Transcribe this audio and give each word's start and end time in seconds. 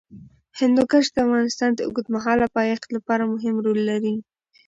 هندوکش 0.59 1.05
د 1.11 1.17
افغانستان 1.25 1.69
د 1.73 1.79
اوږدمهاله 1.87 2.45
پایښت 2.57 2.87
لپاره 2.95 3.23
مهم 3.33 3.55
رول 3.65 3.79
لري. 3.89 4.15